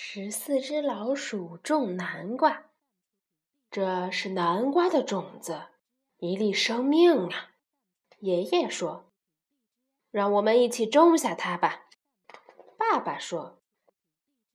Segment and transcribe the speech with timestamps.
[0.00, 2.66] 十四只老鼠种南瓜，
[3.68, 5.60] 这是南瓜的种子，
[6.18, 7.50] 一粒生命啊！
[8.20, 9.10] 爷爷说
[10.12, 11.88] ：“让我们一起种下它吧。”
[12.78, 13.58] 爸爸说：“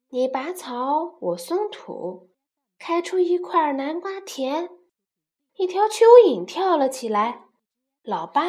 [0.09, 2.31] 你拔草，我松土，
[2.79, 4.69] 开出一块南瓜田。”
[5.57, 7.43] 一条蚯蚓跳了起来，
[8.01, 8.43] 老八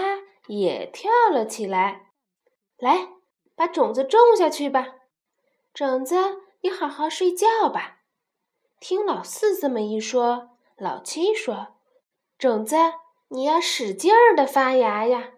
[0.47, 2.13] 也跳了起来。
[2.77, 3.09] 来，
[3.57, 4.95] 把种子种下去吧，
[5.75, 6.45] 种子。
[6.65, 7.99] 你好好睡觉吧。
[8.81, 11.77] 听老四这么一说，老七说
[12.39, 12.77] ：“种子，
[13.29, 15.35] 你要使劲儿的发芽呀。”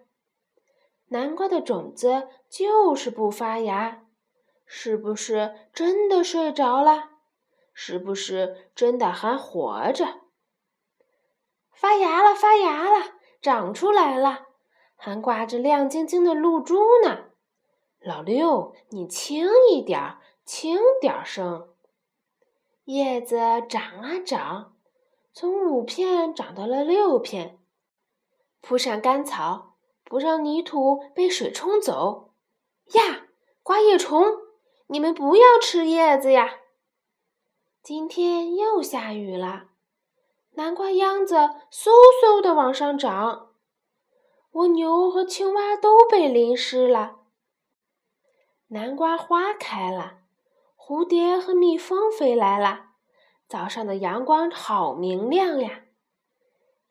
[1.11, 4.05] 南瓜的种子就是不发芽，
[4.65, 7.09] 是不是真的睡着了？
[7.73, 10.21] 是不是真的还活着？
[11.73, 14.45] 发芽了，发芽了，长出来了，
[14.95, 17.31] 还挂着亮晶晶的露珠呢。
[17.99, 20.21] 老六，你轻一点儿。
[20.47, 21.73] 轻点声，
[22.85, 23.37] 叶子
[23.67, 24.77] 长啊长，
[25.33, 27.59] 从五片长到了六片。
[28.61, 29.75] 铺上干草，
[30.05, 32.31] 不让泥土被水冲走。
[32.93, 33.27] 呀，
[33.61, 34.23] 刮叶虫，
[34.87, 36.61] 你们不要吃叶子呀！
[37.83, 39.71] 今天又下雨了，
[40.51, 41.35] 南瓜秧子
[41.69, 41.89] 嗖
[42.23, 43.51] 嗖的往上涨，
[44.51, 47.17] 蜗牛和青蛙都被淋湿了。
[48.67, 50.19] 南瓜花开了。
[50.87, 52.91] 蝴蝶和蜜蜂飞来了，
[53.45, 55.81] 早上的阳光好明亮呀！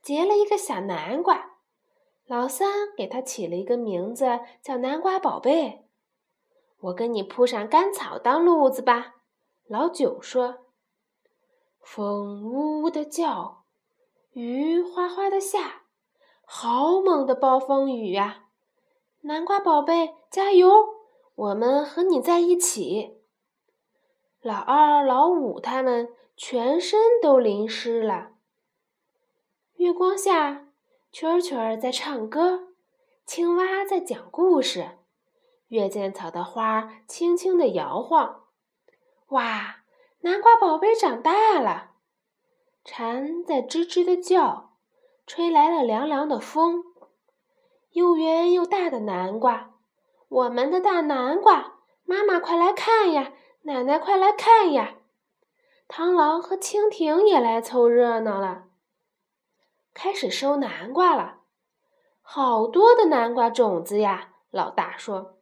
[0.02, 1.52] 结了一个小南瓜，
[2.26, 5.88] 老三给它起了一个名字，叫南瓜宝贝。
[6.80, 9.14] 我给你铺上干草当路子吧。
[9.66, 10.66] 老九说
[11.80, 13.64] ：“风呜呜的叫，
[14.32, 15.84] 雨哗哗的下，
[16.44, 18.44] 好猛的暴风雨呀！
[19.22, 20.70] 南瓜宝贝，加油！
[21.34, 23.15] 我们和你在一起。”
[24.46, 28.28] 老二、老五他们全身都淋湿了。
[29.74, 30.68] 月光下，
[31.12, 32.68] 蛐蛐儿在唱歌，
[33.24, 34.90] 青蛙在讲故事，
[35.66, 38.44] 月见草的花轻轻地摇晃。
[39.30, 39.78] 哇，
[40.20, 41.94] 南瓜宝贝长大了！
[42.84, 44.76] 蝉在吱吱地叫，
[45.26, 46.84] 吹来了凉凉的风。
[47.90, 49.72] 又圆又大的南瓜，
[50.28, 53.32] 我们的大南瓜，妈妈快来看呀！
[53.66, 54.94] 奶奶，快来看呀！
[55.88, 58.66] 螳螂和蜻蜓也来凑热闹了，
[59.92, 61.40] 开始收南瓜了。
[62.22, 64.34] 好多的南瓜种子呀！
[64.52, 65.40] 老大说：“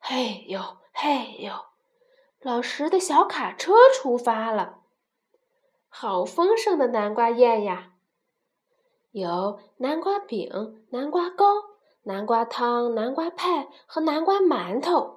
[0.00, 1.52] 嘿呦，嘿呦！”
[2.40, 4.78] 老十的小卡车出发了，
[5.88, 7.92] 好丰盛的南瓜宴呀！
[9.10, 11.44] 有南瓜饼、南瓜糕、
[12.04, 15.15] 南瓜汤、南瓜派和南瓜馒头。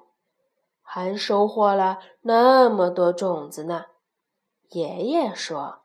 [0.92, 3.84] 还收获了那么多种子呢，
[4.70, 5.79] 爷爷说。